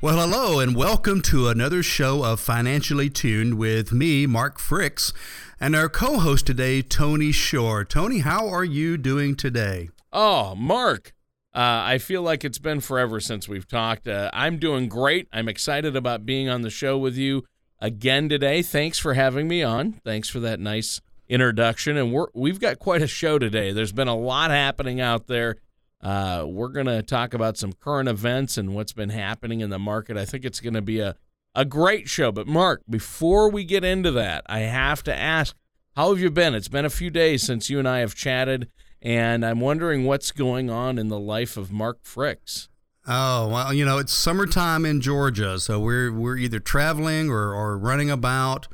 [0.00, 5.14] Well, hello, and welcome to another show of Financially Tuned with me, Mark Fricks,
[5.58, 7.86] and our co host today, Tony Shore.
[7.86, 9.88] Tony, how are you doing today?
[10.12, 11.13] Oh, Mark,
[11.54, 14.08] uh, I feel like it's been forever since we've talked.
[14.08, 15.28] Uh, I'm doing great.
[15.32, 17.44] I'm excited about being on the show with you
[17.80, 18.62] again today.
[18.62, 19.92] Thanks for having me on.
[20.04, 21.96] Thanks for that nice introduction.
[21.96, 23.72] And we're, we've got quite a show today.
[23.72, 25.56] There's been a lot happening out there.
[26.00, 29.78] Uh, we're going to talk about some current events and what's been happening in the
[29.78, 30.16] market.
[30.16, 31.14] I think it's going to be a,
[31.54, 32.32] a great show.
[32.32, 35.56] But, Mark, before we get into that, I have to ask
[35.96, 36.54] how have you been?
[36.54, 38.68] It's been a few days since you and I have chatted,
[39.04, 42.68] and I'm wondering what's going on in the life of Mark Fricks.
[43.06, 47.76] Oh well, you know it's summertime in Georgia, so we're we're either traveling or, or
[47.78, 48.66] running about.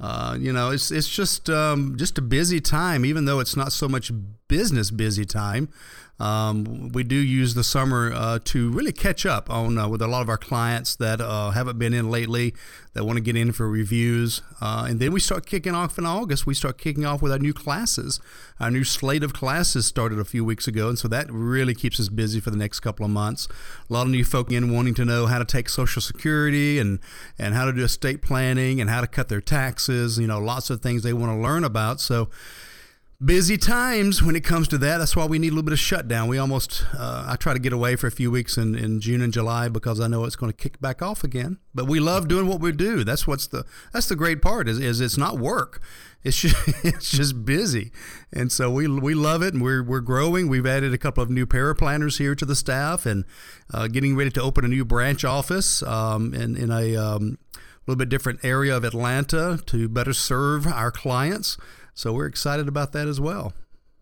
[0.00, 3.72] Uh, you know, it's it's just um, just a busy time, even though it's not
[3.72, 4.12] so much
[4.48, 5.68] business busy time.
[6.20, 10.08] Um, we do use the summer uh, to really catch up on uh, with a
[10.08, 12.54] lot of our clients that uh, haven't been in lately
[12.94, 14.42] that want to get in for reviews.
[14.60, 16.46] Uh, and then we start kicking off in August.
[16.46, 18.18] We start kicking off with our new classes.
[18.58, 22.00] Our new slate of classes started a few weeks ago, and so that really keeps
[22.00, 23.46] us busy for the next couple of months.
[23.88, 26.98] A lot of new folk in wanting to know how to take Social Security and
[27.38, 30.18] and how to do estate planning and how to cut their taxes.
[30.18, 32.00] You know, lots of things they want to learn about.
[32.00, 32.28] So
[33.24, 34.98] busy times when it comes to that.
[34.98, 36.28] That's why we need a little bit of shutdown.
[36.28, 39.20] We almost, uh, I try to get away for a few weeks in, in June
[39.20, 41.58] and July because I know it's going to kick back off again.
[41.74, 43.02] But we love doing what we do.
[43.04, 45.82] That's what's the that's the great part is, is it's not work.
[46.22, 47.92] It's just it's just busy,
[48.32, 50.48] and so we we love it, and we're we're growing.
[50.48, 53.24] We've added a couple of new paraplanners here to the staff, and
[53.72, 57.38] uh, getting ready to open a new branch office um, in in a um,
[57.86, 61.56] little bit different area of Atlanta to better serve our clients.
[61.98, 63.54] So we're excited about that as well.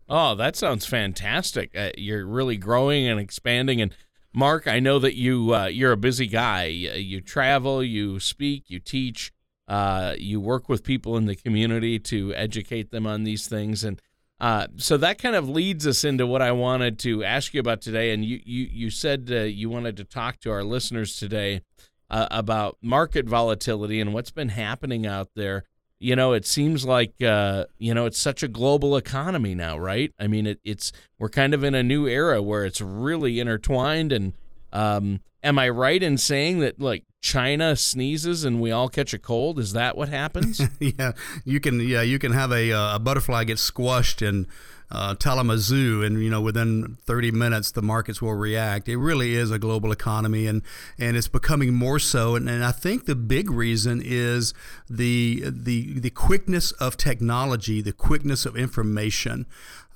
[0.07, 1.75] Oh, that sounds fantastic!
[1.75, 3.81] Uh, you're really growing and expanding.
[3.81, 3.91] And
[4.35, 6.67] Mark, I know that you uh, you're a busy guy.
[6.67, 9.33] You travel, you speak, you teach,
[9.67, 13.99] uh, you work with people in the community to educate them on these things, and
[14.41, 17.81] uh, so that kind of leads us into what I wanted to ask you about
[17.81, 18.13] today.
[18.13, 21.63] And you you you said uh, you wanted to talk to our listeners today
[22.11, 25.65] uh, about market volatility and what's been happening out there
[25.99, 30.13] you know it seems like uh, you know it's such a global economy now right?
[30.19, 34.13] I mean it, it's we're kind of in a new era where it's really intertwined
[34.13, 34.33] and
[34.73, 39.19] um, am i right in saying that like china sneezes and we all catch a
[39.19, 41.13] cold is that what happens yeah
[41.45, 44.47] you can yeah you can have a, uh, a butterfly get squashed and
[44.91, 48.89] uh, Kalamazoo, and you know within 30 minutes the markets will react.
[48.89, 50.63] It really is a global economy, and
[50.99, 52.37] and it's becoming more so.
[52.37, 54.55] And, and I think the big reason is
[54.89, 59.47] the the the quickness of technology, the quickness of information.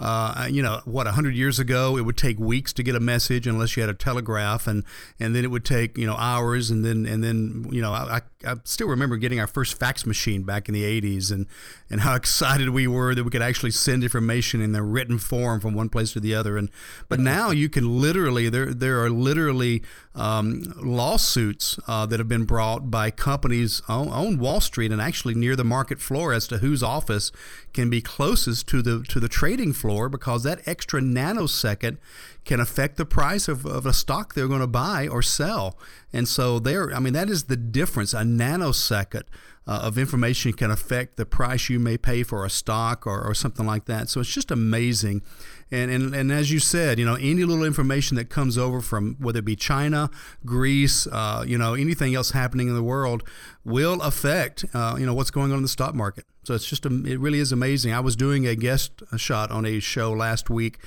[0.01, 3.47] Uh, you know, what, 100 years ago, it would take weeks to get a message
[3.47, 4.83] unless you had a telegraph, and,
[5.19, 6.71] and then it would take, you know, hours.
[6.71, 10.43] And then, and then you know, I, I still remember getting our first fax machine
[10.43, 11.47] back in the 80s and,
[11.89, 15.61] and how excited we were that we could actually send information in the written form
[15.61, 16.57] from one place to the other.
[16.57, 16.71] And
[17.09, 19.83] But now you can literally, there, there are literally
[20.15, 25.35] um, lawsuits uh, that have been brought by companies on, on Wall Street and actually
[25.35, 27.31] near the market floor as to whose office
[27.73, 31.99] can be closest to the to the trading floor because that extra nanosecond
[32.45, 35.79] can affect the price of, of a stock they're going to buy or sell.
[36.13, 38.15] And so there, I mean, that is the difference.
[38.15, 39.25] A nanosecond
[39.67, 43.35] uh, of information can affect the price you may pay for a stock or, or
[43.35, 44.09] something like that.
[44.09, 45.23] So it's just amazing.
[45.71, 49.15] And, and, and as you said, you know, any little information that comes over from
[49.21, 50.11] whether it be China,
[50.45, 53.23] Greece, uh, you know, anything else happening in the world
[53.65, 56.25] will affect, uh, you know, what's going on in the stock market.
[56.43, 57.93] So it's just, a, it really is amazing.
[57.93, 60.79] I was doing a guest shot on a show last week,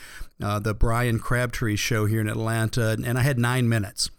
[0.43, 4.09] uh, the Brian Crabtree show here in Atlanta, and I had nine minutes.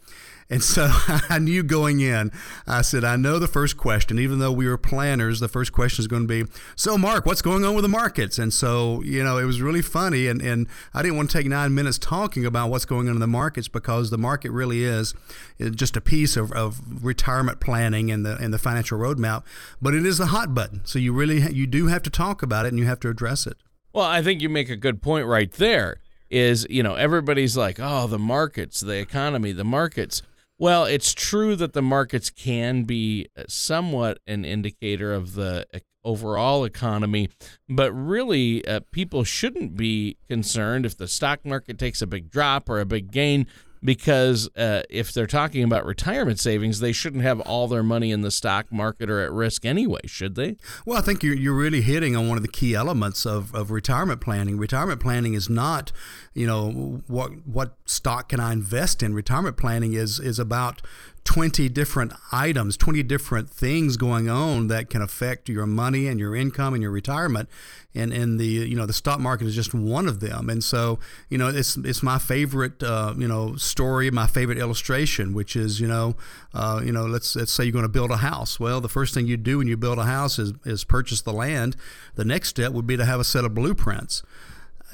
[0.50, 0.88] And so
[1.29, 2.31] I knew going in,
[2.67, 6.02] I said, I know the first question, even though we were planners, the first question
[6.02, 8.38] is going to be, So, Mark, what's going on with the markets?
[8.38, 10.26] And so, you know, it was really funny.
[10.26, 13.20] And, and I didn't want to take nine minutes talking about what's going on in
[13.20, 15.14] the markets because the market really is
[15.61, 19.44] uh, just a piece of, of retirement planning and the, and the financial roadmap.
[19.81, 20.82] But it is a hot button.
[20.85, 23.46] So you really, you do have to talk about it and you have to address
[23.46, 23.56] it.
[23.93, 25.99] Well, I think you make a good point right there.
[26.31, 30.20] Is, you know, everybody's like, oh, the markets, the economy, the markets.
[30.58, 35.66] Well, it's true that the markets can be somewhat an indicator of the
[36.04, 37.30] overall economy,
[37.68, 42.68] but really, uh, people shouldn't be concerned if the stock market takes a big drop
[42.68, 43.46] or a big gain
[43.84, 48.22] because uh, if they're talking about retirement savings, they shouldn't have all their money in
[48.22, 50.56] the stock market or at risk anyway, should they?
[50.86, 53.70] Well, I think you're, you're really hitting on one of the key elements of, of
[53.70, 54.56] retirement planning.
[54.56, 55.92] Retirement planning is not,
[56.34, 59.14] you know, what what stock can I invest in?
[59.14, 60.82] Retirement planning is is about
[61.22, 66.36] 20 different items, 20 different things going on that can affect your money and your
[66.36, 67.48] income and your retirement.
[67.94, 70.50] And, and the you know the stock market is just one of them.
[70.50, 70.98] And so
[71.28, 75.78] you know it's it's my favorite uh, you know story, my favorite illustration, which is
[75.78, 76.16] you know
[76.52, 78.58] uh, you know let's let's say you're going to build a house.
[78.58, 81.32] Well, the first thing you do when you build a house is is purchase the
[81.32, 81.76] land.
[82.16, 84.25] The next step would be to have a set of blueprints.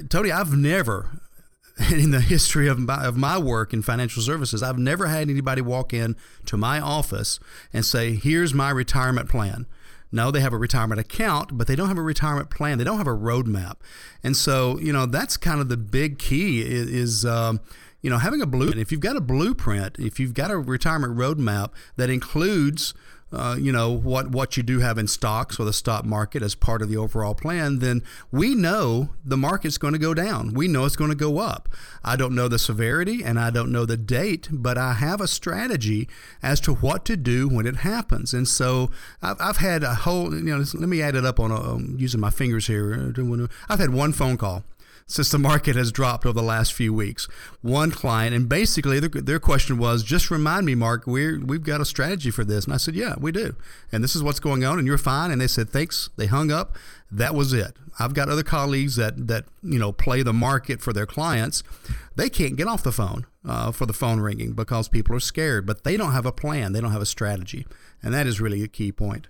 [0.09, 1.21] Tony, I've never
[1.93, 5.63] in the history of my, of my work in financial services, I've never had anybody
[5.63, 6.17] walk in
[6.47, 7.41] to my office
[7.73, 9.67] and say, "Here's my retirement plan."
[10.13, 12.79] No, they have a retirement account, but they don't have a retirement plan.
[12.79, 13.77] They don't have a roadmap,
[14.23, 16.89] and so you know that's kind of the big key is.
[16.89, 17.61] is um,
[18.03, 18.81] you know, having a blueprint.
[18.81, 22.95] If you've got a blueprint, if you've got a retirement roadmap that includes
[23.33, 26.55] uh, you know what what you do have in stocks or the stock market as
[26.55, 30.53] part of the overall plan, then we know the market's going to go down.
[30.53, 31.69] We know it's going to go up.
[32.05, 35.29] I don't know the severity and I don't know the date, but I have a
[35.29, 36.09] strategy
[36.43, 38.35] as to what to do when it happens.
[38.35, 38.91] And so
[39.23, 41.97] I've, I've had a whole you know let me add it up on a, um,
[41.99, 43.15] using my fingers here.
[43.69, 44.65] I've had one phone call
[45.11, 47.27] since the market has dropped over the last few weeks.
[47.63, 51.81] One client, and basically their, their question was, just remind me, Mark, we're, we've got
[51.81, 52.65] a strategy for this.
[52.65, 53.57] And I said, yeah, we do.
[53.91, 55.33] And this is what's going on, and you're fine.
[55.33, 56.11] And they said, thanks.
[56.17, 56.77] They hung up.
[57.11, 57.77] That was it.
[57.99, 61.65] I've got other colleagues that, that you know, play the market for their clients.
[62.15, 65.67] They can't get off the phone uh, for the phone ringing because people are scared,
[65.67, 66.73] but they don't have a plan.
[66.73, 67.67] They don't have a strategy.
[68.01, 69.27] And that is really a key point.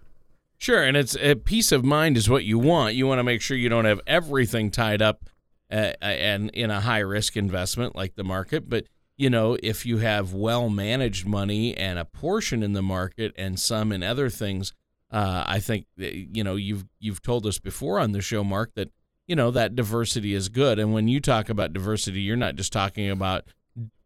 [0.59, 2.94] Sure, and it's a peace of mind is what you want.
[2.94, 5.31] You want to make sure you don't have everything tied up
[5.71, 8.69] uh, and in a high risk investment like the market.
[8.69, 8.87] But
[9.17, 13.61] you know, if you have well managed money and a portion in the market and
[13.61, 14.73] some in other things,
[15.11, 18.91] uh, I think you know you've you've told us before on the show, Mark, that
[19.27, 20.79] you know that diversity is good.
[20.79, 23.45] And when you talk about diversity, you're not just talking about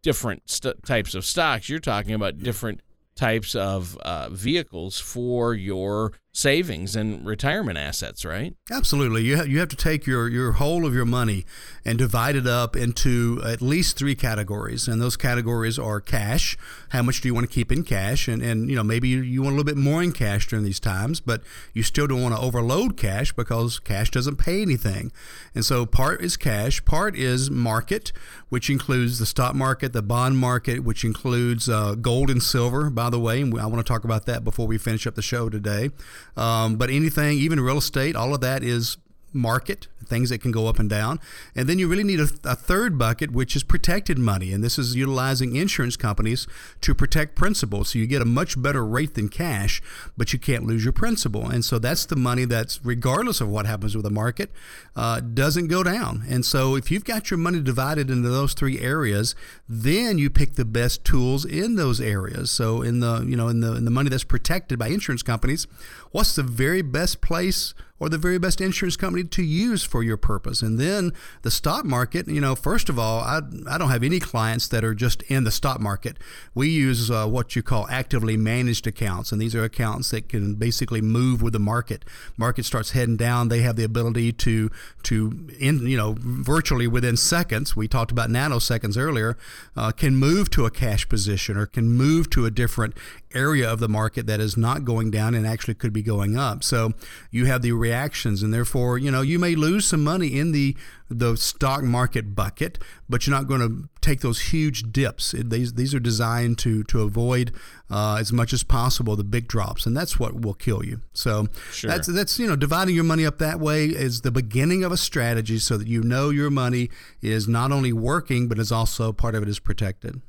[0.02, 1.68] different st- types of stocks.
[1.68, 2.80] You're talking about different
[3.14, 8.56] types of uh, vehicles for your savings and retirement assets, right?
[8.68, 9.22] Absolutely.
[9.22, 11.46] You have, you have to take your, your whole of your money
[11.84, 14.88] and divide it up into at least three categories.
[14.88, 16.58] And those categories are cash.
[16.88, 18.26] How much do you want to keep in cash?
[18.26, 20.64] And, and you know, maybe you, you want a little bit more in cash during
[20.64, 21.40] these times, but
[21.72, 25.12] you still don't want to overload cash because cash doesn't pay anything.
[25.54, 28.10] And so part is cash, part is market,
[28.48, 33.08] which includes the stock market, the bond market, which includes uh, gold and silver, by
[33.08, 33.40] the way.
[33.40, 35.90] And I want to talk about that before we finish up the show today.
[36.36, 38.96] Um, but anything, even real estate, all of that is
[39.34, 41.18] market, things that can go up and down.
[41.54, 44.52] And then you really need a, a, third bucket, which is protected money.
[44.52, 46.46] And this is utilizing insurance companies
[46.82, 47.84] to protect principal.
[47.84, 49.82] So you get a much better rate than cash,
[50.16, 51.48] but you can't lose your principal.
[51.48, 54.50] And so that's the money that's, regardless of what happens with the market,
[54.94, 56.24] uh, doesn't go down.
[56.28, 59.34] And so if you've got your money divided into those three areas,
[59.68, 62.50] then you pick the best tools in those areas.
[62.50, 65.66] So in the, you know, in the, in the money that's protected by insurance companies,
[66.12, 67.74] what's the very best place
[68.04, 70.60] or the very best insurance company to use for your purpose.
[70.60, 74.20] And then the stock market, you know, first of all, I, I don't have any
[74.20, 76.18] clients that are just in the stock market.
[76.54, 80.56] We use uh, what you call actively managed accounts, and these are accounts that can
[80.56, 82.04] basically move with the market.
[82.36, 84.70] Market starts heading down, they have the ability to
[85.04, 87.74] to in you know virtually within seconds.
[87.74, 89.38] We talked about nanoseconds earlier.
[89.74, 92.94] Uh, can move to a cash position or can move to a different
[93.34, 96.64] area of the market that is not going down and actually could be going up.
[96.64, 96.92] So
[97.30, 100.76] you have the reactions, and therefore, you know, you may lose some money in the
[101.10, 105.34] the stock market bucket, but you're not going to take those huge dips.
[105.36, 107.52] These these are designed to to avoid
[107.90, 111.00] uh, as much as possible the big drops, and that's what will kill you.
[111.12, 111.90] So sure.
[111.90, 114.96] that's that's you know dividing your money up that way is the beginning of a
[114.96, 119.34] strategy, so that you know your money is not only working, but is also part
[119.34, 120.20] of it is protected.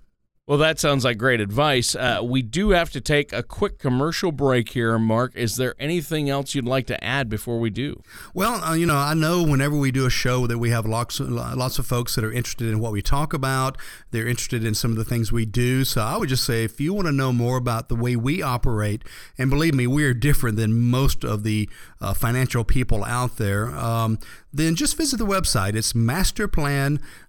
[0.47, 1.95] Well, that sounds like great advice.
[1.95, 5.35] Uh, we do have to take a quick commercial break here, Mark.
[5.35, 8.03] Is there anything else you'd like to add before we do?
[8.35, 11.19] Well, uh, you know, I know whenever we do a show that we have lots
[11.19, 13.75] of, lots of folks that are interested in what we talk about.
[14.11, 15.83] They're interested in some of the things we do.
[15.83, 18.43] So I would just say if you want to know more about the way we
[18.43, 19.01] operate,
[19.39, 21.67] and believe me, we are different than most of the
[21.99, 24.19] uh, financial people out there, um,
[24.53, 25.75] then just visit the website.
[25.75, 25.95] It's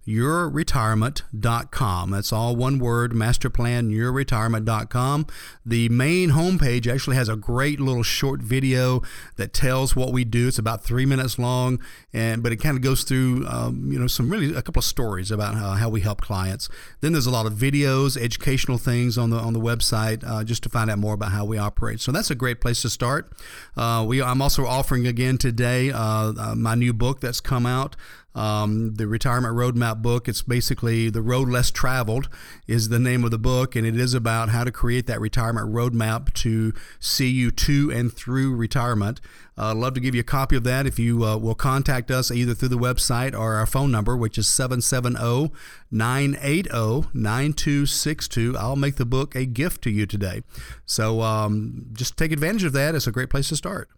[0.07, 2.11] masterplanyourretirement.com.
[2.11, 5.27] That's all one word, masterplanyourretirement.com.
[5.65, 9.03] The main homepage actually has a great little short video
[9.37, 10.49] that tells what we do.
[10.49, 11.81] It's about three minutes long,
[12.13, 14.85] and but it kind of goes through, um, you know, some really a couple of
[14.85, 16.69] stories about how, how, we help clients.
[17.01, 20.65] Then there's a lot of videos, educational things on the on the website, uh, just
[20.65, 22.01] to find out more about how we operate.
[22.01, 23.33] So that's a great place to start.
[23.77, 27.97] Uh, we I'm also offering again today uh, uh my new book that's come out
[28.37, 30.29] um, the retirement roadmap book.
[30.29, 32.29] It's basically the road less traveled
[32.69, 35.73] is the name of the book, and it is about how to create that retirement
[35.73, 39.21] roadmap to see you to and through retirement.
[39.59, 42.11] Uh, I'd love to give you a copy of that if you uh, will contact
[42.11, 45.51] us either through the website or our phone number, which is 770
[45.91, 48.55] 980 9262.
[48.59, 50.43] I'll make the book a gift to you today.
[50.85, 52.95] So um, just take advantage of that.
[52.95, 53.89] It's a great place to start.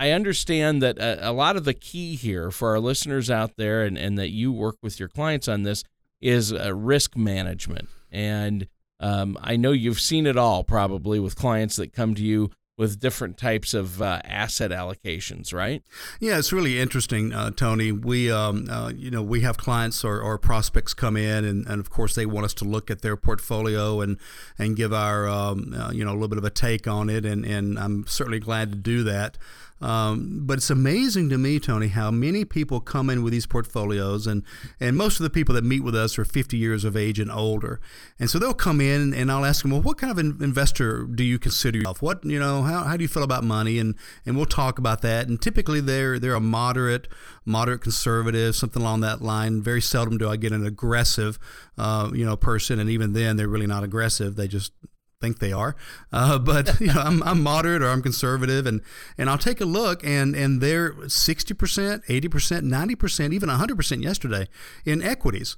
[0.00, 3.82] I understand that a, a, lot of the key here for our listeners out there,
[3.82, 5.84] and, and that you work with your clients on this,
[6.22, 7.86] is uh, risk management.
[8.10, 8.66] And
[8.98, 12.98] um, I know you've seen it all probably with clients that come to you with
[12.98, 15.82] different types of uh, asset allocations, right?
[16.18, 17.92] Yeah, it's really interesting, uh, Tony.
[17.92, 21.78] We, um, uh, you know, we have clients or, or prospects come in, and, and,
[21.78, 24.16] of course they want us to look at their portfolio and
[24.58, 27.26] and give our, um, uh, you know, a little bit of a take on it,
[27.26, 29.36] and and I'm certainly glad to do that.
[29.80, 34.26] Um, but it's amazing to me, Tony, how many people come in with these portfolios,
[34.26, 34.42] and,
[34.78, 37.30] and most of the people that meet with us are 50 years of age and
[37.30, 37.80] older.
[38.18, 41.24] And so they'll come in, and I'll ask them, well, what kind of investor do
[41.24, 42.02] you consider yourself?
[42.02, 43.78] What you know, how, how do you feel about money?
[43.78, 43.94] And
[44.26, 45.28] and we'll talk about that.
[45.28, 47.08] And typically they're they're a moderate,
[47.44, 49.62] moderate conservative, something along that line.
[49.62, 51.38] Very seldom do I get an aggressive,
[51.78, 54.36] uh, you know, person, and even then they're really not aggressive.
[54.36, 54.72] They just
[55.20, 55.76] think they are,
[56.12, 58.80] uh, but you know, I'm, I'm moderate or I'm conservative, and
[59.18, 63.48] and I'll take a look, and and they're sixty percent, eighty percent, ninety percent, even
[63.48, 64.48] hundred percent yesterday
[64.84, 65.56] in equities.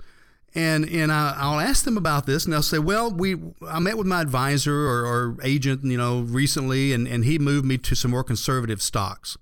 [0.54, 3.96] And and I, will ask them about this, and they'll say, "Well, we I met
[3.96, 7.94] with my advisor or, or agent, you know, recently, and, and he moved me to
[7.94, 9.38] some more conservative stocks."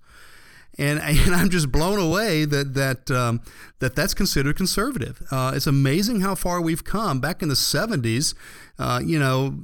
[0.77, 3.41] and and I'm just blown away that that um,
[3.79, 5.21] that that's considered conservative.
[5.31, 7.19] Uh, it's amazing how far we've come.
[7.19, 8.33] Back in the '70s,
[8.81, 9.55] uh, you know,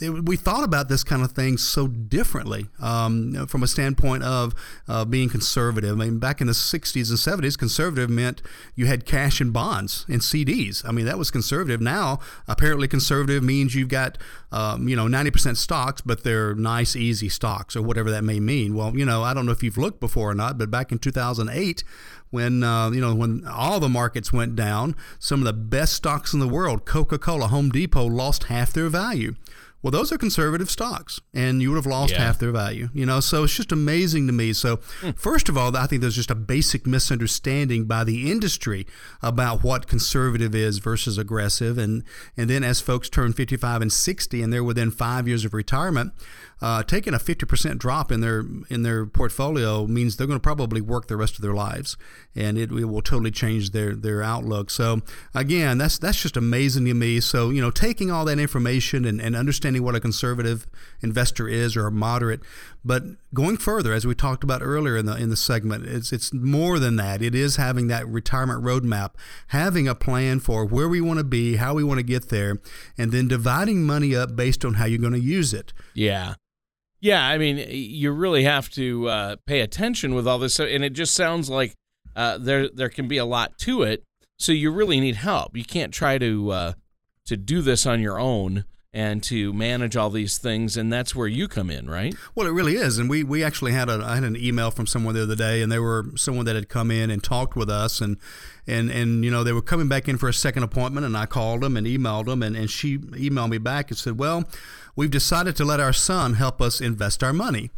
[0.00, 4.54] we thought about this kind of thing so differently um, from a standpoint of
[4.88, 5.92] uh, being conservative.
[5.92, 8.42] I mean, back in the 60s and 70s, conservative meant
[8.74, 10.86] you had cash and bonds and CDs.
[10.86, 11.80] I mean, that was conservative.
[11.80, 14.18] Now, apparently, conservative means you've got,
[14.50, 18.74] um, you know, 90% stocks, but they're nice, easy stocks or whatever that may mean.
[18.74, 20.98] Well, you know, I don't know if you've looked before or not, but back in
[20.98, 21.84] 2008,
[22.32, 26.32] when uh, you know when all the markets went down, some of the best stocks
[26.32, 29.36] in the world, Coca-Cola, Home Depot, lost half their value.
[29.82, 32.20] Well, those are conservative stocks, and you would have lost yeah.
[32.20, 32.88] half their value.
[32.94, 34.52] You know, so it's just amazing to me.
[34.52, 35.18] So, mm.
[35.18, 38.86] first of all, I think there's just a basic misunderstanding by the industry
[39.22, 42.04] about what conservative is versus aggressive, and
[42.36, 46.12] and then as folks turn 55 and 60, and they're within five years of retirement,
[46.62, 50.80] uh, taking a 50% drop in their in their portfolio means they're going to probably
[50.80, 51.96] work the rest of their lives,
[52.36, 54.70] and it, it, will totally change their their outlook.
[54.70, 55.00] So
[55.34, 57.18] again, that's that's just amazing to me.
[57.18, 60.68] So you know, taking all that information and, and understanding what a conservative
[61.00, 62.42] investor is or a moderate,
[62.84, 63.02] but
[63.34, 66.78] going further, as we talked about earlier in the in the segment, it's it's more
[66.78, 67.22] than that.
[67.22, 69.14] It is having that retirement roadmap,
[69.48, 72.60] having a plan for where we want to be, how we want to get there,
[72.96, 75.72] and then dividing money up based on how you're going to use it.
[75.94, 76.34] Yeah.
[77.02, 80.92] Yeah, I mean, you really have to uh, pay attention with all this, and it
[80.92, 81.74] just sounds like
[82.14, 84.04] uh, there there can be a lot to it.
[84.38, 85.56] So you really need help.
[85.56, 86.72] You can't try to uh,
[87.26, 91.26] to do this on your own and to manage all these things, and that's where
[91.26, 92.14] you come in, right?
[92.34, 92.98] Well, it really is.
[92.98, 95.62] And we we actually had a I had an email from someone the other day,
[95.62, 98.18] and they were someone that had come in and talked with us, and
[98.66, 101.26] and and you know they were coming back in for a second appointment, and I
[101.26, 104.44] called them and emailed them, and and she emailed me back and said, well
[104.96, 107.70] we've decided to let our son help us invest our money.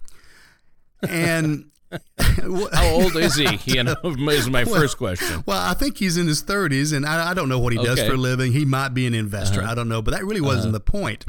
[1.03, 1.71] And
[2.19, 3.45] how old is he?
[3.75, 5.43] You know, is my well, first question.
[5.47, 8.01] Well, I think he's in his 30s, and I, I don't know what he does
[8.01, 8.53] for a living.
[8.53, 9.61] He might be an investor.
[9.61, 9.73] Uh-huh.
[9.73, 10.73] I don't know, but that really wasn't uh-huh.
[10.73, 11.25] the point.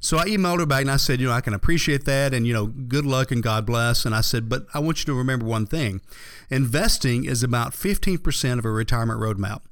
[0.00, 2.46] So I emailed her back and I said, you know, I can appreciate that, and
[2.46, 4.06] you know, good luck and God bless.
[4.06, 6.00] And I said, but I want you to remember one thing:
[6.48, 9.62] investing is about 15% of a retirement roadmap.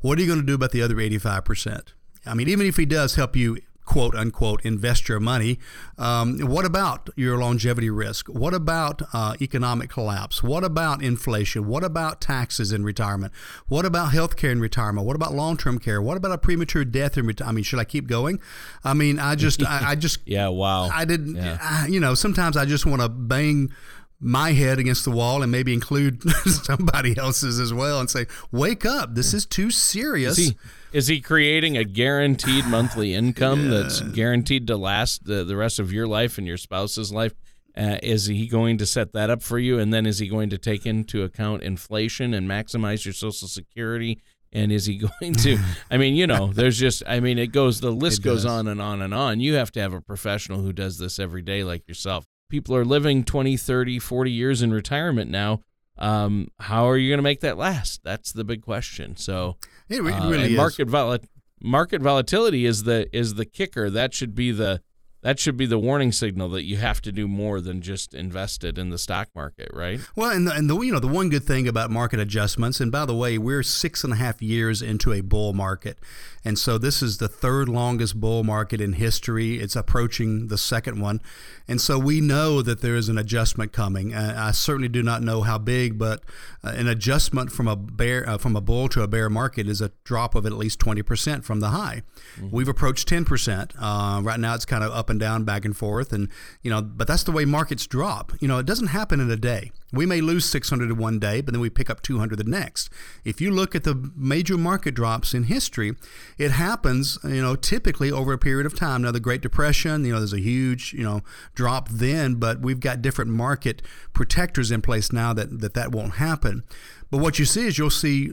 [0.00, 1.92] What are you going to do about the other 85%?
[2.26, 3.58] I mean, even if he does help you
[3.90, 5.58] quote unquote invest your money.
[5.98, 8.28] Um, what about your longevity risk?
[8.28, 10.44] What about uh, economic collapse?
[10.44, 11.66] What about inflation?
[11.66, 13.32] What about taxes in retirement?
[13.66, 15.08] What about health care in retirement?
[15.08, 16.00] What about long term care?
[16.00, 17.50] What about a premature death in retirement?
[17.50, 18.38] I mean, should I keep going?
[18.84, 20.84] I mean, I just, I, I just, yeah, wow.
[20.84, 21.58] I didn't, yeah.
[21.60, 23.72] I, you know, sometimes I just want to bang
[24.20, 28.86] my head against the wall and maybe include somebody else's as well and say, wake
[28.86, 30.38] up, this is too serious.
[30.38, 30.56] Is he,
[30.92, 33.78] is he creating a guaranteed monthly income yeah.
[33.78, 37.34] that's guaranteed to last the, the rest of your life and your spouse's life?
[37.76, 39.78] Uh, is he going to set that up for you?
[39.78, 44.20] And then is he going to take into account inflation and maximize your Social Security?
[44.52, 45.58] And is he going to?
[45.90, 48.82] I mean, you know, there's just, I mean, it goes, the list goes on and
[48.82, 49.40] on and on.
[49.40, 52.84] You have to have a professional who does this every day, like yourself people are
[52.84, 55.60] living 20, 30, 40 years in retirement now.
[55.96, 58.02] Um, how are you going to make that last?
[58.04, 59.16] That's the big question.
[59.16, 59.56] So
[59.90, 61.18] it, really uh, market vol-
[61.62, 63.90] market volatility is the is the kicker.
[63.90, 64.82] That should be the
[65.22, 68.64] that should be the warning signal that you have to do more than just invest
[68.64, 70.00] it in the stock market, right?
[70.16, 72.90] Well, and the, and the you know the one good thing about market adjustments, and
[72.90, 75.98] by the way, we're six and a half years into a bull market,
[76.44, 79.60] and so this is the third longest bull market in history.
[79.60, 81.20] It's approaching the second one,
[81.68, 84.14] and so we know that there is an adjustment coming.
[84.14, 86.22] Uh, I certainly do not know how big, but
[86.64, 89.80] uh, an adjustment from a bear uh, from a bull to a bear market is
[89.80, 92.02] a drop of at least twenty percent from the high.
[92.36, 92.56] Mm-hmm.
[92.56, 94.54] We've approached ten percent uh, right now.
[94.54, 96.28] It's kind of up and down, back and forth, and
[96.62, 98.32] you know, but that's the way markets drop.
[98.40, 99.72] You know, it doesn't happen in a day.
[99.92, 102.90] We may lose 600 in one day, but then we pick up 200 the next.
[103.24, 105.96] If you look at the major market drops in history,
[106.38, 109.02] it happens, you know, typically over a period of time.
[109.02, 111.22] Now, the Great Depression, you know, there's a huge, you know,
[111.54, 116.14] drop then, but we've got different market protectors in place now that that, that won't
[116.14, 116.62] happen.
[117.10, 118.30] But what you see is you'll see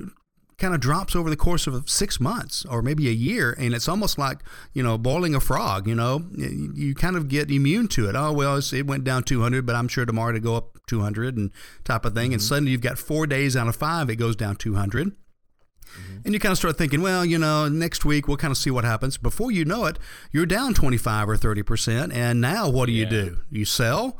[0.57, 3.87] kind of drops over the course of six months or maybe a year, and it's
[3.87, 4.39] almost like
[4.73, 5.87] you know boiling a frog.
[5.87, 8.15] You know, you kind of get immune to it.
[8.15, 11.51] Oh well, it went down 200, but I'm sure tomorrow to go up 200 and
[11.83, 12.27] type of thing.
[12.27, 12.33] Mm-hmm.
[12.33, 15.07] And suddenly you've got four days out of five, it goes down 200.
[15.07, 16.17] Mm-hmm.
[16.25, 18.71] And you kind of start thinking, well, you know, next week we'll kind of see
[18.71, 19.17] what happens.
[19.17, 19.97] Before you know it,
[20.31, 22.13] you're down 25 or 30%.
[22.13, 23.05] And now what do yeah.
[23.05, 23.37] you do?
[23.49, 24.19] You sell?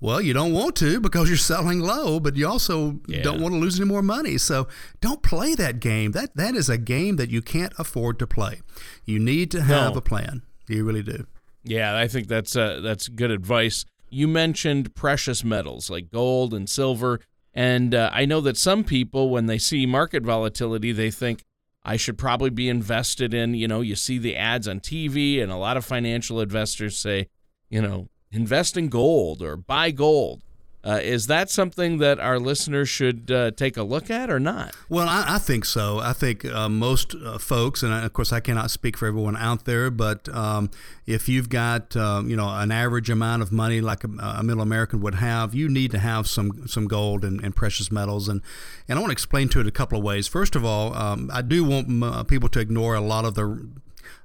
[0.00, 3.22] Well, you don't want to because you're selling low, but you also yeah.
[3.22, 4.38] don't want to lose any more money.
[4.38, 4.68] So
[5.00, 6.12] don't play that game.
[6.12, 8.60] That that is a game that you can't afford to play.
[9.04, 9.98] You need to have no.
[9.98, 10.42] a plan.
[10.68, 11.26] You really do.
[11.64, 13.84] Yeah, I think that's uh, that's good advice.
[14.08, 17.20] You mentioned precious metals like gold and silver,
[17.52, 21.42] and uh, I know that some people, when they see market volatility, they think
[21.84, 23.54] I should probably be invested in.
[23.54, 27.28] You know, you see the ads on TV, and a lot of financial investors say,
[27.68, 30.42] you know, invest in gold or buy gold.
[30.84, 34.74] Uh, is that something that our listeners should uh, take a look at or not?
[34.88, 35.98] Well, I, I think so.
[35.98, 39.64] I think uh, most uh, folks, and of course, I cannot speak for everyone out
[39.64, 40.70] there, but um,
[41.04, 44.62] if you've got um, you know an average amount of money like a, a, middle
[44.62, 48.40] American would have, you need to have some some gold and, and, precious metals, and
[48.86, 50.28] and I want to explain to it a couple of ways.
[50.28, 53.68] First of all, um, I do want uh, people to ignore a lot of the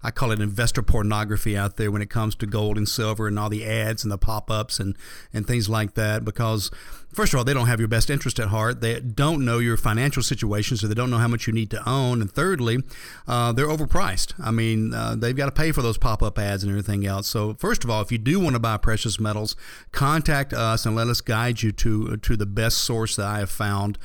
[0.04, 3.40] I call it investor pornography out there when it comes to gold and silver and
[3.40, 4.98] all the ads and the pop ups and,
[5.34, 6.26] and things like that.
[6.26, 6.70] Because,
[7.14, 8.82] first of all, they don't have your best interest at heart.
[8.82, 11.90] They don't know your financial situation, so they don't know how much you need to
[11.90, 12.22] own.
[12.22, 12.80] And thirdly,
[13.28, 14.34] uh, they're overpriced.
[14.44, 17.28] I mean, uh, they've got to pay for those pop up ads and everything else.
[17.28, 19.56] So, first of all, if you do want to buy precious metals,
[19.94, 23.52] contact us and let us guide you to, to the best source that I have
[23.52, 23.98] found.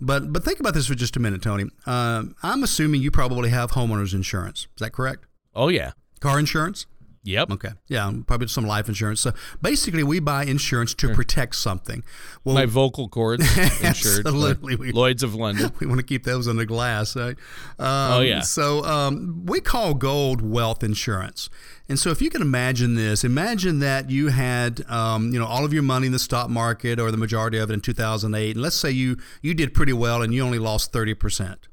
[0.00, 1.66] But, but think about this for just a minute, Tony.
[1.86, 4.62] Uh, I'm assuming you probably have homeowners insurance.
[4.74, 5.26] Is that correct?
[5.54, 5.92] Oh yeah.
[6.20, 6.86] Car insurance?
[7.26, 7.52] Yep.
[7.52, 7.70] Okay.
[7.88, 9.20] Yeah, probably some life insurance.
[9.22, 12.04] So basically, we buy insurance to protect something.
[12.44, 13.42] Well, my vocal cords
[13.82, 14.26] insured.
[14.26, 14.76] Absolutely.
[14.76, 15.72] We, Lloyd's of London.
[15.80, 17.36] We want to keep those under glass, right?
[17.78, 18.40] Um, oh yeah.
[18.40, 21.48] So um, we call gold wealth insurance.
[21.88, 25.64] And so, if you can imagine this, imagine that you had, um, you know, all
[25.64, 28.62] of your money in the stock market, or the majority of it in 2008, and
[28.62, 31.68] let's say you you did pretty well, and you only lost 30 percent.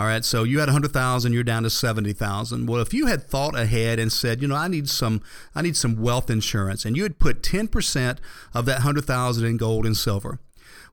[0.00, 2.66] All right, so you had 100,000, you're down to 70,000.
[2.66, 5.20] Well, if you had thought ahead and said, you know, I need some
[5.54, 8.16] I need some wealth insurance and you had put 10%
[8.54, 10.38] of that 100,000 in gold and silver.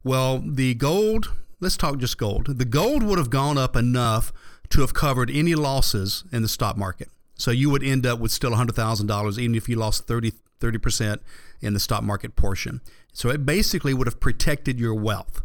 [0.04, 2.58] Well, the gold, let's talk just gold.
[2.58, 4.34] The gold would have gone up enough
[4.72, 7.08] to have covered any losses in the stock market.
[7.36, 11.20] So you would end up with still $100,000 even if you lost 30 30%
[11.62, 12.82] in the stock market portion.
[13.14, 15.42] So it basically would have protected your wealth.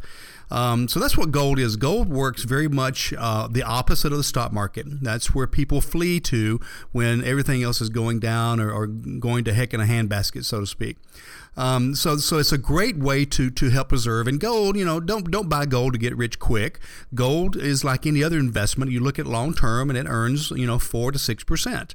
[0.52, 1.76] Um, so that's what gold is.
[1.76, 4.86] Gold works very much uh, the opposite of the stock market.
[5.02, 6.60] That's where people flee to
[6.92, 10.60] when everything else is going down or, or going to heck in a handbasket, so
[10.60, 10.98] to speak.
[11.56, 14.26] Um, so, so it's a great way to to help preserve.
[14.26, 16.78] And gold, you know, don't don't buy gold to get rich quick.
[17.14, 18.90] Gold is like any other investment.
[18.90, 21.94] You look at long term, and it earns you know four to six percent.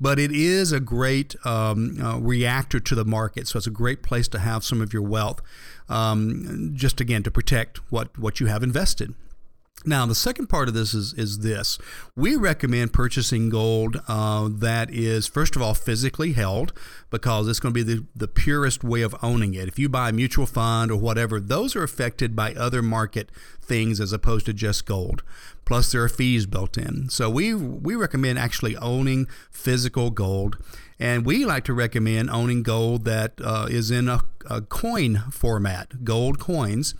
[0.00, 3.46] But it is a great um, uh, reactor to the market.
[3.46, 5.40] So it's a great place to have some of your wealth
[5.88, 9.14] um, just again to protect what, what you have invested.
[9.86, 11.78] Now, the second part of this is, is this.
[12.16, 16.72] We recommend purchasing gold uh, that is, first of all, physically held
[17.10, 19.68] because it's going to be the, the purest way of owning it.
[19.68, 24.00] If you buy a mutual fund or whatever, those are affected by other market things
[24.00, 25.22] as opposed to just gold.
[25.66, 27.10] Plus, there are fees built in.
[27.10, 30.56] So, we, we recommend actually owning physical gold.
[30.98, 36.04] And we like to recommend owning gold that uh, is in a, a, coin format,
[36.04, 36.94] gold coins.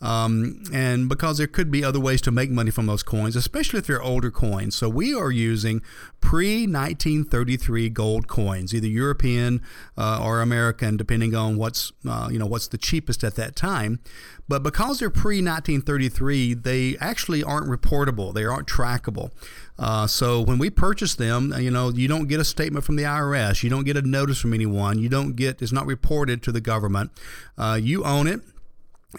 [0.00, 3.80] Um, and because there could be other ways to make money from those coins, especially
[3.80, 4.76] if they're older coins.
[4.76, 5.82] So we are using
[6.20, 9.60] pre 1933 gold coins, either European
[9.96, 13.98] uh, or American, depending on what's uh, you know what's the cheapest at that time.
[14.46, 18.32] But because they're pre 1933, they actually aren't reportable.
[18.32, 19.32] They aren't trackable.
[19.78, 23.04] Uh, so when we purchase them, you know, you don't get a statement from the
[23.04, 23.62] IRS.
[23.62, 24.98] You don't get a notice from anyone.
[24.98, 27.12] You don't get, it's not reported to the government.
[27.56, 28.40] Uh, you own it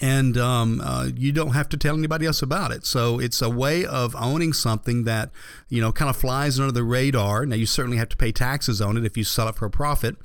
[0.02, 2.86] and um, uh, you don't have to tell anybody else about it.
[2.86, 5.32] So it's a way of owning something that
[5.68, 7.46] you know kind of flies under the radar.
[7.46, 9.70] Now you certainly have to pay taxes on it if you sell it for a
[9.70, 10.16] profit,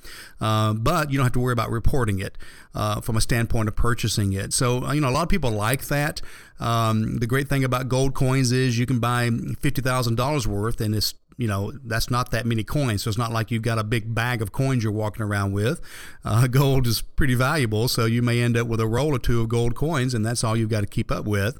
[0.40, 2.37] uh, but you don't have to worry about reporting it
[2.74, 4.53] uh, from a standpoint of purchasing it.
[4.53, 6.20] So you know a lot of people like that.
[6.61, 10.81] Um, the great thing about gold coins is you can buy fifty thousand dollars worth,
[10.81, 13.02] and it's you know that's not that many coins.
[13.02, 15.80] So it's not like you've got a big bag of coins you're walking around with.
[16.24, 17.88] Uh, gold is pretty valuable.
[17.88, 20.44] So you may end up with a roll or two of gold coins and that's
[20.44, 21.58] all you've got to keep up with.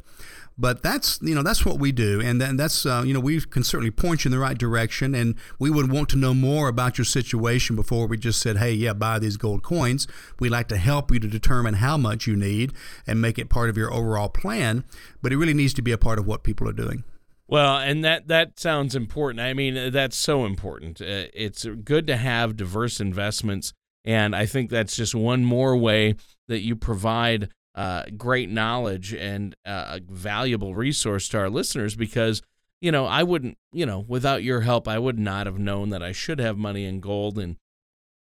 [0.57, 2.21] But that's you know that's what we do.
[2.21, 5.13] And then that's uh, you know we can certainly point you in the right direction
[5.15, 8.73] and we would want to know more about your situation before we just said hey
[8.73, 10.07] yeah buy these gold coins.
[10.39, 12.73] We like to help you to determine how much you need
[13.05, 14.85] and make it part of your overall plan.
[15.23, 17.03] But it really needs to be a part of what people are doing
[17.47, 19.41] well, and that that sounds important.
[19.41, 21.01] I mean, that's so important.
[21.01, 23.73] Uh, it's good to have diverse investments,
[24.05, 26.17] and I think that's just one more way
[26.49, 31.97] that you provide uh, great knowledge and uh, a valuable resource to our listeners.
[31.97, 32.43] Because
[32.85, 36.03] you know, I wouldn't, you know, without your help, I would not have known that
[36.03, 37.39] I should have money in gold.
[37.39, 37.57] And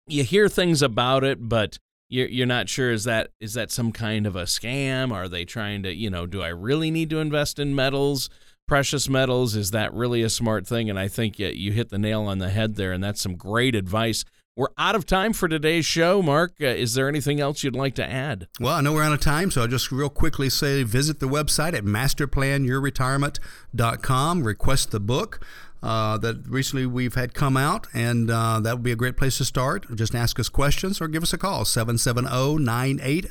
[0.06, 1.78] you hear things about it, but
[2.10, 5.14] you're you're not sure is that is that some kind of a scam?
[5.14, 8.30] Are they trying to, you know, do I really need to invest in metals?
[8.70, 12.26] Precious metals is that really a smart thing and i think you hit the nail
[12.26, 14.24] on the head there and that's some great advice
[14.56, 17.96] we're out of time for today's show mark uh, is there anything else you'd like
[17.96, 20.84] to add well i know we're out of time so i'll just real quickly say
[20.84, 25.44] visit the website at masterplanyourretirement.com request the book
[25.82, 29.38] uh, that recently we've had come out, and uh, that would be a great place
[29.38, 29.86] to start.
[29.96, 33.30] Just ask us questions or give us a call 770 980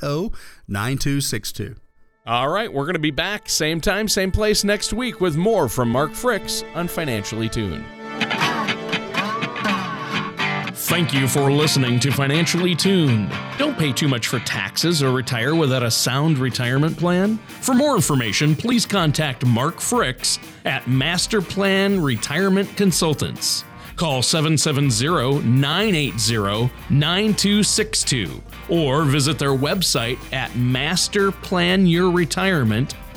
[0.67, 1.77] 9262.
[2.29, 5.67] All right, we're going to be back same time, same place next week with more
[5.67, 7.87] from Mark Fricks on Financially Tuned.
[10.77, 13.33] Thank you for listening to Financially Tuned.
[13.57, 17.39] Don't pay too much for taxes or retire without a sound retirement plan.
[17.63, 23.65] For more information, please contact Mark Fricks at Master Plan Retirement Consultants.
[23.99, 33.08] Call 770 980 9262 or visit their website at masterplanyourretirement.com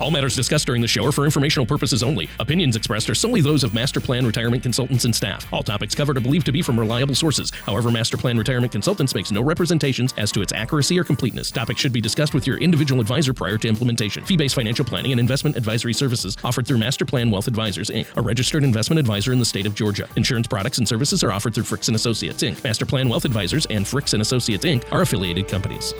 [0.00, 2.28] all matters discussed during the show are for informational purposes only.
[2.38, 5.46] Opinions expressed are solely those of Master Plan Retirement Consultants and staff.
[5.52, 7.50] All topics covered are believed to be from reliable sources.
[7.66, 11.50] However, Master Plan Retirement Consultants makes no representations as to its accuracy or completeness.
[11.50, 14.24] Topics should be discussed with your individual advisor prior to implementation.
[14.24, 18.22] Fee-based financial planning and investment advisory services offered through Master Plan Wealth Advisors Inc., a
[18.22, 20.08] registered investment advisor in the state of Georgia.
[20.16, 22.62] Insurance products and services are offered through Fricks and Associates Inc.
[22.64, 24.84] Master Plan Wealth Advisors and Fricks and Associates Inc.
[24.92, 25.94] are affiliated companies.